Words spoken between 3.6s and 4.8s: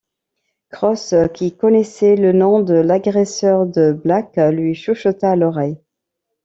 de Black lui